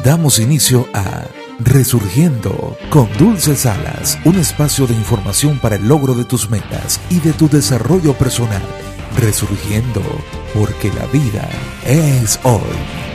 Damos 0.00 0.38
inicio 0.38 0.88
a 0.94 1.26
Resurgiendo 1.60 2.78
con 2.88 3.12
Dulces 3.18 3.66
Alas, 3.66 4.18
un 4.24 4.36
espacio 4.36 4.86
de 4.86 4.94
información 4.94 5.58
para 5.58 5.76
el 5.76 5.86
logro 5.86 6.14
de 6.14 6.24
tus 6.24 6.48
metas 6.48 6.98
y 7.10 7.20
de 7.20 7.34
tu 7.34 7.46
desarrollo 7.46 8.14
personal. 8.14 8.62
Resurgiendo, 9.18 10.02
porque 10.54 10.90
la 10.94 11.04
vida 11.06 11.46
es 11.84 12.40
hoy. 12.42 13.11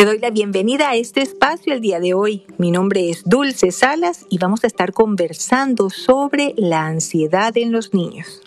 Te 0.00 0.06
doy 0.06 0.18
la 0.18 0.30
bienvenida 0.30 0.88
a 0.88 0.96
este 0.96 1.20
espacio 1.20 1.74
el 1.74 1.82
día 1.82 2.00
de 2.00 2.14
hoy. 2.14 2.46
Mi 2.56 2.70
nombre 2.70 3.10
es 3.10 3.22
Dulce 3.26 3.70
Salas 3.70 4.24
y 4.30 4.38
vamos 4.38 4.64
a 4.64 4.66
estar 4.66 4.94
conversando 4.94 5.90
sobre 5.90 6.54
la 6.56 6.86
ansiedad 6.86 7.54
en 7.58 7.70
los 7.70 7.92
niños. 7.92 8.40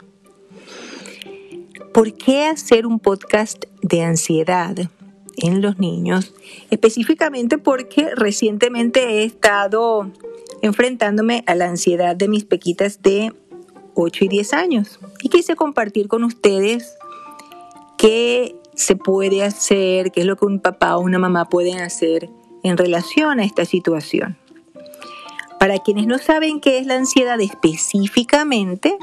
¿Por 1.94 2.14
qué 2.14 2.46
hacer 2.46 2.88
un 2.88 2.98
podcast 2.98 3.66
de 3.84 4.02
ansiedad 4.02 4.76
en 5.38 5.62
los 5.62 5.78
niños? 5.78 6.34
Específicamente 6.72 7.60
porque 7.60 8.10
recientemente 8.16 9.04
he 9.04 9.24
estado 9.24 10.12
enfrentándome 10.64 11.44
a 11.46 11.54
la 11.54 11.66
ansiedad 11.66 12.16
de 12.16 12.30
mis 12.30 12.46
pequitas 12.46 13.04
de 13.04 13.32
8 13.94 14.26
y 14.26 14.28
10 14.28 14.54
años 14.54 15.00
y 15.22 15.30
quise 15.30 15.56
compartir 15.56 16.08
con 16.08 16.24
ustedes 16.24 16.96
qué 17.96 18.56
se 18.76 18.96
puede 18.96 19.44
hacer, 19.44 20.12
qué 20.12 20.22
es 20.22 20.26
lo 20.26 20.36
que 20.36 20.46
un 20.46 20.60
papá 20.60 20.98
o 20.98 21.02
una 21.02 21.20
mamá 21.20 21.46
pueden 21.46 21.80
hacer 21.80 22.30
en 22.64 22.78
relación 22.78 23.40
a 23.40 23.46
esta 23.46 23.66
situación. 23.66 24.38
Para 25.60 25.80
quienes 25.80 26.08
no 26.08 26.18
saben 26.18 26.60
qué 26.60 26.78
es 26.78 26.88
la 26.88 26.96
ansiedad 26.96 27.40
específicamente, 27.40 28.98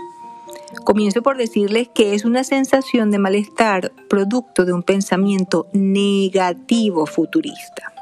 comienzo 0.84 1.22
por 1.22 1.36
decirles 1.36 1.88
que 1.88 2.14
es 2.14 2.24
una 2.24 2.44
sensación 2.44 3.10
de 3.10 3.18
malestar 3.18 3.92
producto 4.08 4.64
de 4.64 4.72
un 4.72 4.82
pensamiento 4.82 5.66
negativo 5.72 7.06
futurista. 7.06 7.92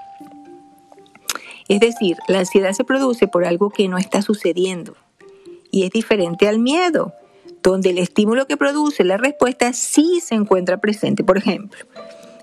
Es 1.68 1.80
decir, 1.80 2.16
la 2.28 2.40
ansiedad 2.40 2.72
se 2.72 2.84
produce 2.84 3.28
por 3.28 3.44
algo 3.44 3.70
que 3.70 3.88
no 3.88 3.98
está 3.98 4.22
sucediendo 4.22 4.96
y 5.70 5.84
es 5.84 5.90
diferente 5.90 6.48
al 6.48 6.58
miedo, 6.58 7.12
donde 7.62 7.90
el 7.90 7.98
estímulo 7.98 8.46
que 8.46 8.56
produce 8.56 9.04
la 9.04 9.16
respuesta 9.16 9.72
sí 9.72 10.20
se 10.24 10.34
encuentra 10.34 10.80
presente. 10.80 11.24
Por 11.24 11.38
ejemplo, 11.38 11.78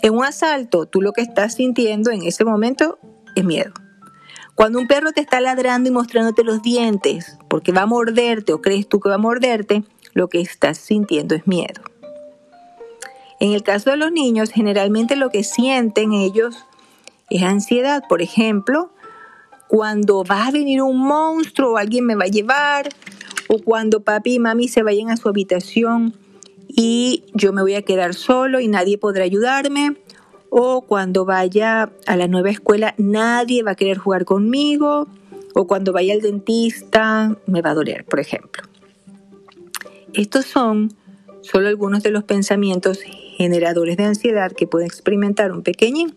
en 0.02 0.14
un 0.14 0.24
asalto, 0.24 0.86
tú 0.86 1.02
lo 1.02 1.14
que 1.14 1.22
estás 1.22 1.56
sintiendo 1.56 2.12
en 2.12 2.24
ese 2.24 2.46
momento 2.46 3.00
es 3.36 3.44
miedo. 3.44 3.72
Cuando 4.56 4.80
un 4.80 4.88
perro 4.88 5.12
te 5.12 5.22
está 5.22 5.42
ladrando 5.42 5.90
y 5.90 5.92
mostrándote 5.92 6.44
los 6.44 6.62
dientes 6.62 7.38
porque 7.50 7.72
va 7.72 7.82
a 7.82 7.88
morderte 7.88 8.54
o 8.54 8.62
crees 8.62 8.88
tú 8.88 9.00
que 9.00 9.10
va 9.10 9.16
a 9.16 9.20
morderte, 9.20 9.84
lo 10.14 10.30
que 10.30 10.40
estás 10.40 10.78
sintiendo 10.78 11.36
es 11.36 11.46
miedo. 11.46 11.82
En 13.40 13.52
el 13.52 13.64
caso 13.64 13.90
de 13.90 13.98
los 13.98 14.14
niños, 14.14 14.52
generalmente 14.52 15.18
lo 15.18 15.30
que 15.30 15.44
sienten 15.44 16.14
ellos 16.14 16.66
es 17.30 17.44
ansiedad. 17.44 18.04
Por 18.08 18.22
ejemplo, 18.22 18.92
cuando 19.68 20.24
va 20.24 20.48
a 20.48 20.52
venir 20.52 20.82
un 20.82 21.00
monstruo 21.00 21.74
o 21.74 21.78
alguien 21.78 22.06
me 22.06 22.16
va 22.16 22.26
a 22.26 22.30
llevar, 22.30 22.90
o 23.48 23.60
cuando 23.60 24.02
papi 24.02 24.36
y 24.36 24.40
mami 24.40 24.68
se 24.68 24.84
vayan 24.84 25.10
a 25.10 25.18
su 25.18 25.30
habitación 25.30 26.14
y 26.68 27.24
yo 27.34 27.54
me 27.54 27.62
voy 27.62 27.76
a 27.76 27.84
quedar 27.84 28.14
solo 28.14 28.60
y 28.60 28.68
nadie 28.68 28.98
podrá 28.98 29.24
ayudarme, 29.24 29.98
o 30.50 30.82
cuando 30.82 31.26
vaya 31.26 31.92
a 32.06 32.16
la 32.16 32.28
nueva 32.28 32.50
escuela 32.50 32.96
nadie 32.98 33.64
va 33.64 33.72
a 33.72 33.76
querer 33.76 33.98
jugar 33.98 34.26
conmigo, 34.26 35.08
o 35.54 35.68
cuando 35.68 35.94
vaya 35.94 36.14
al 36.14 36.22
dentista 36.22 37.38
me 37.46 37.62
va 37.62 37.72
a 37.72 37.74
doler, 37.76 38.06
por 38.06 38.20
ejemplo. 38.20 38.64
Estos 40.14 40.46
son 40.46 40.94
solo 41.42 41.68
algunos 41.68 42.04
de 42.04 42.12
los 42.12 42.24
pensamientos 42.24 43.00
generadores 43.38 43.98
de 43.98 44.06
ansiedad 44.06 44.52
que 44.52 44.68
puede 44.68 44.86
experimentar 44.86 45.52
un 45.52 45.62
pequeñín. 45.62 46.16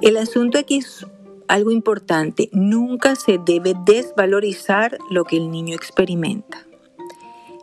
El 0.00 0.16
asunto 0.16 0.58
aquí 0.58 0.78
es 0.78 1.06
algo 1.48 1.70
importante, 1.70 2.48
nunca 2.52 3.16
se 3.16 3.38
debe 3.38 3.74
desvalorizar 3.84 4.98
lo 5.10 5.24
que 5.24 5.36
el 5.36 5.50
niño 5.50 5.74
experimenta. 5.74 6.58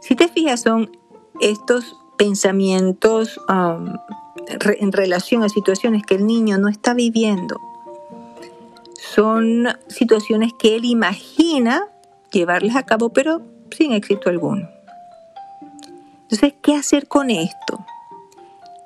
Si 0.01 0.15
te 0.15 0.27
fijas, 0.27 0.61
son 0.61 0.91
estos 1.39 1.95
pensamientos 2.17 3.39
um, 3.49 3.93
en 4.47 4.91
relación 4.91 5.43
a 5.43 5.49
situaciones 5.49 6.03
que 6.03 6.15
el 6.15 6.27
niño 6.27 6.57
no 6.57 6.67
está 6.67 6.93
viviendo. 6.93 7.59
Son 9.13 9.67
situaciones 9.87 10.51
que 10.57 10.75
él 10.75 10.85
imagina 10.85 11.87
llevarlas 12.31 12.75
a 12.75 12.83
cabo, 12.83 13.09
pero 13.09 13.41
sin 13.71 13.93
éxito 13.93 14.29
alguno. 14.29 14.69
Entonces, 16.23 16.53
¿qué 16.61 16.75
hacer 16.75 17.07
con 17.07 17.29
esto? 17.29 17.85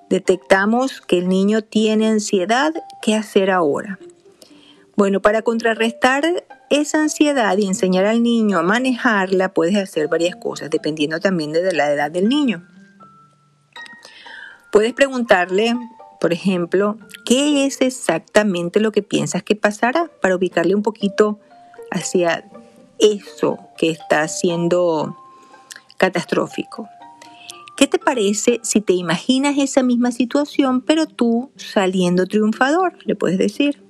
Detectamos 0.09 1.01
que 1.01 1.17
el 1.17 1.29
niño 1.29 1.61
tiene 1.61 2.07
ansiedad, 2.07 2.73
¿qué 3.01 3.15
hacer 3.15 3.51
ahora? 3.51 3.99
Bueno, 4.99 5.21
para 5.21 5.43
contrarrestar 5.43 6.25
esa 6.69 7.01
ansiedad 7.01 7.57
y 7.57 7.65
enseñar 7.65 8.05
al 8.05 8.21
niño 8.21 8.59
a 8.59 8.63
manejarla, 8.63 9.53
puedes 9.53 9.77
hacer 9.77 10.09
varias 10.09 10.35
cosas, 10.35 10.69
dependiendo 10.69 11.21
también 11.21 11.53
de 11.53 11.71
la 11.71 11.89
edad 11.89 12.11
del 12.11 12.27
niño. 12.27 12.67
Puedes 14.73 14.91
preguntarle, 14.91 15.73
por 16.19 16.33
ejemplo, 16.33 16.97
¿qué 17.23 17.65
es 17.65 17.79
exactamente 17.79 18.81
lo 18.81 18.91
que 18.91 19.01
piensas 19.01 19.41
que 19.41 19.55
pasará? 19.55 20.11
Para 20.21 20.35
ubicarle 20.35 20.75
un 20.75 20.83
poquito 20.83 21.39
hacia 21.91 22.43
eso 22.99 23.57
que 23.77 23.91
está 23.91 24.27
siendo 24.27 25.15
catastrófico. 25.95 26.89
¿Qué 27.77 27.87
te 27.87 27.99
parece 27.99 28.59
si 28.63 28.81
te 28.81 28.91
imaginas 28.91 29.59
esa 29.59 29.81
misma 29.81 30.11
situación, 30.11 30.81
pero 30.81 31.05
tú 31.05 31.53
saliendo 31.55 32.25
triunfador? 32.25 32.97
Le 33.05 33.15
puedes 33.15 33.37
decir. 33.37 33.88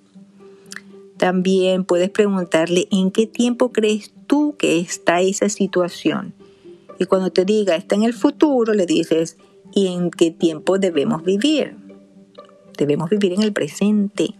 También 1.19 1.83
puedes 1.83 2.09
preguntarle 2.09 2.87
en 2.91 3.11
qué 3.11 3.27
tiempo 3.27 3.73
crees 3.73 4.13
tú 4.25 4.55
que 4.57 4.79
está 4.79 5.19
esa 5.19 5.49
situación. 5.49 6.33
Y 6.97 7.05
cuando 7.05 7.29
te 7.29 7.43
diga 7.43 7.75
está 7.75 7.95
en 7.95 8.03
el 8.03 8.13
futuro, 8.13 8.73
le 8.73 8.85
dices, 8.85 9.37
¿y 9.73 9.87
en 9.87 10.11
qué 10.11 10.31
tiempo 10.31 10.79
debemos 10.79 11.23
vivir? 11.23 11.75
Debemos 12.77 13.09
vivir 13.09 13.33
en 13.33 13.43
el 13.43 13.51
presente. 13.51 14.33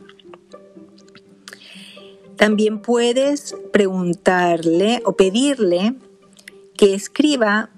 También 2.38 2.82
puedes 2.82 3.58
preguntarle 3.74 5.02
o 5.04 5.18
pedirle 5.18 5.96
que 6.78 6.94
escriba 6.94 7.72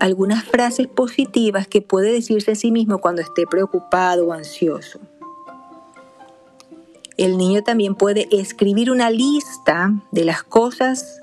algunas 0.00 0.44
frases 0.44 0.88
positivas 0.88 1.68
que 1.68 1.80
puede 1.80 2.10
decirse 2.10 2.50
a 2.50 2.56
sí 2.56 2.72
mismo 2.72 2.98
cuando 2.98 3.22
esté 3.22 3.46
preocupado 3.46 4.26
o 4.26 4.32
ansioso. 4.32 4.98
El 7.16 7.38
niño 7.38 7.62
también 7.62 7.94
puede 7.94 8.28
escribir 8.30 8.90
una 8.90 9.10
lista 9.10 9.92
de 10.12 10.24
las 10.24 10.42
cosas 10.42 11.18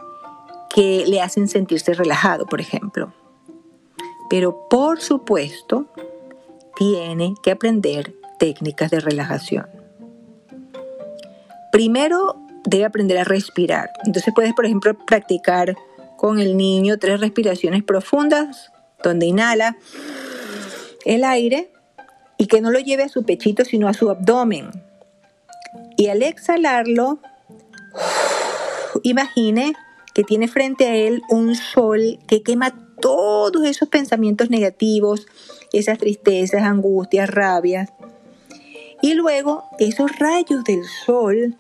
que 0.74 1.06
le 1.06 1.22
hacen 1.22 1.48
sentirse 1.48 1.94
relajado, 1.94 2.46
por 2.48 2.60
ejemplo. 2.60 3.14
Pero 4.30 4.68
por 4.70 5.02
supuesto, 5.02 5.86
tiene 6.76 7.36
que 7.44 7.52
aprender 7.52 8.16
técnicas 8.40 8.90
de 8.90 9.00
relajación. 9.00 9.68
Primero, 11.72 12.36
debe 12.66 12.86
aprender 12.86 13.18
a 13.20 13.24
respirar. 13.24 13.92
Entonces 14.06 14.34
puedes, 14.34 14.54
por 14.54 14.66
ejemplo, 14.66 14.98
practicar 15.06 15.76
con 16.18 16.40
el 16.40 16.58
niño 16.58 16.98
tres 16.98 17.20
respiraciones 17.20 17.84
profundas, 17.84 18.72
donde 19.04 19.28
inhala 19.28 19.78
el 21.06 21.24
aire 21.24 21.72
y 22.38 22.48
que 22.48 22.62
no 22.62 22.72
lo 22.72 22.80
lleve 22.80 23.04
a 23.04 23.10
su 23.10 23.24
pechito, 23.24 23.66
sino 23.66 23.88
a 23.88 23.94
su 23.94 24.10
abdomen. 24.10 24.72
Y 26.04 26.10
al 26.10 26.22
exhalarlo, 26.22 27.20
imagine 29.04 29.74
que 30.14 30.26
tiene 30.26 30.50
frente 30.50 30.86
a 30.86 30.98
él 30.98 31.22
un 31.30 31.56
sol 31.56 32.20
que 32.28 32.44
quema 32.44 32.76
todos 33.00 33.66
esos 33.66 33.88
pensamientos 33.88 34.50
negativos, 34.50 35.28
esas 35.72 36.00
tristezas, 36.00 36.64
angustias, 36.64 37.30
rabias. 37.30 37.94
Y 39.02 39.14
luego 39.14 39.64
esos 39.80 40.20
rayos 40.20 40.66
del 40.66 40.84
sol, 41.06 41.56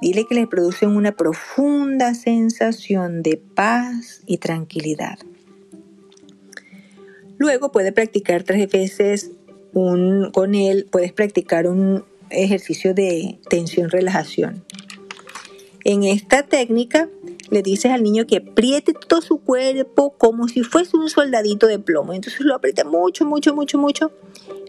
dile 0.00 0.26
que 0.26 0.34
le 0.34 0.48
producen 0.48 0.88
una 0.96 1.12
profunda 1.12 2.14
sensación 2.14 3.22
de 3.22 3.36
paz 3.36 4.22
y 4.26 4.38
tranquilidad. 4.38 5.16
Luego 7.38 7.70
puede 7.70 7.92
practicar 7.92 8.42
tres 8.42 8.68
veces 8.68 9.30
un, 9.74 10.32
con 10.32 10.56
él, 10.56 10.88
puedes 10.90 11.12
practicar 11.12 11.68
un, 11.68 12.04
ejercicio 12.32 12.94
de 12.94 13.38
tensión-relajación. 13.48 14.64
En 15.84 16.04
esta 16.04 16.44
técnica 16.44 17.08
le 17.50 17.62
dices 17.62 17.92
al 17.92 18.02
niño 18.02 18.26
que 18.26 18.38
apriete 18.38 18.94
todo 18.94 19.20
su 19.20 19.38
cuerpo 19.38 20.14
como 20.16 20.48
si 20.48 20.62
fuese 20.62 20.96
un 20.96 21.10
soldadito 21.10 21.66
de 21.66 21.78
plomo. 21.78 22.12
Entonces 22.12 22.40
lo 22.40 22.54
aprieta 22.54 22.84
mucho, 22.84 23.26
mucho, 23.26 23.54
mucho, 23.54 23.78
mucho. 23.78 24.12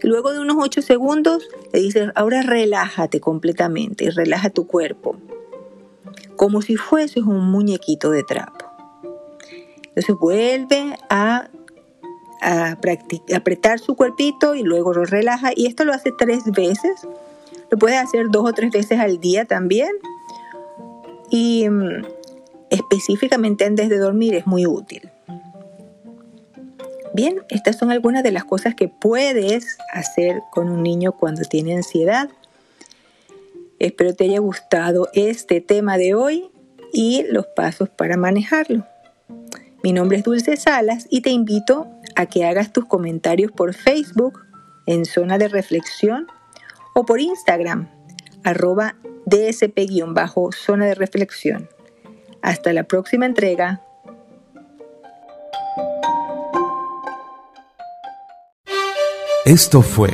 Y 0.02 0.06
luego 0.06 0.32
de 0.32 0.40
unos 0.40 0.56
8 0.60 0.82
segundos 0.82 1.48
le 1.72 1.80
dices, 1.80 2.10
ahora 2.14 2.42
relájate 2.42 3.20
completamente, 3.20 4.10
relaja 4.10 4.50
tu 4.50 4.66
cuerpo. 4.66 5.16
como 6.36 6.62
si 6.62 6.76
fueses 6.76 7.22
un 7.22 7.48
muñequito 7.50 8.10
de 8.10 8.24
trapo. 8.24 8.66
Entonces 9.84 10.16
vuelve 10.16 10.98
a, 11.08 11.48
a 12.42 12.76
apretar 13.34 13.78
su 13.78 13.94
cuerpito 13.94 14.56
y 14.56 14.62
luego 14.62 14.92
lo 14.92 15.04
relaja. 15.04 15.52
Y 15.54 15.66
esto 15.66 15.84
lo 15.84 15.92
hace 15.92 16.10
tres 16.18 16.42
veces. 16.50 17.06
Lo 17.74 17.78
puedes 17.78 17.98
hacer 17.98 18.26
dos 18.30 18.48
o 18.48 18.52
tres 18.52 18.70
veces 18.70 19.00
al 19.00 19.18
día 19.18 19.46
también. 19.46 19.90
Y 21.28 21.68
mm, 21.68 22.04
específicamente 22.70 23.64
antes 23.64 23.88
de 23.88 23.98
dormir 23.98 24.36
es 24.36 24.46
muy 24.46 24.64
útil. 24.64 25.10
Bien, 27.14 27.40
estas 27.48 27.76
son 27.76 27.90
algunas 27.90 28.22
de 28.22 28.30
las 28.30 28.44
cosas 28.44 28.76
que 28.76 28.86
puedes 28.86 29.76
hacer 29.92 30.40
con 30.52 30.70
un 30.70 30.84
niño 30.84 31.16
cuando 31.18 31.42
tiene 31.42 31.74
ansiedad. 31.74 32.30
Espero 33.80 34.14
te 34.14 34.22
haya 34.22 34.38
gustado 34.38 35.08
este 35.12 35.60
tema 35.60 35.98
de 35.98 36.14
hoy 36.14 36.52
y 36.92 37.24
los 37.28 37.44
pasos 37.56 37.88
para 37.88 38.16
manejarlo. 38.16 38.86
Mi 39.82 39.92
nombre 39.92 40.18
es 40.18 40.22
Dulce 40.22 40.56
Salas 40.56 41.08
y 41.10 41.22
te 41.22 41.30
invito 41.30 41.88
a 42.14 42.26
que 42.26 42.44
hagas 42.44 42.72
tus 42.72 42.84
comentarios 42.84 43.50
por 43.50 43.74
Facebook 43.74 44.42
en 44.86 45.04
zona 45.06 45.38
de 45.38 45.48
reflexión 45.48 46.28
o 46.94 47.04
por 47.04 47.20
Instagram 47.20 47.90
arroba 48.44 48.96
dsp-zona 49.26 50.86
de 50.86 50.94
reflexión. 50.94 51.68
Hasta 52.42 52.72
la 52.72 52.84
próxima 52.84 53.26
entrega. 53.26 53.82
Esto 59.44 59.82
fue 59.82 60.10